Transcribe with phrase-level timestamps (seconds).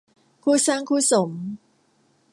[0.43, 1.29] คู่สร้างคู่สม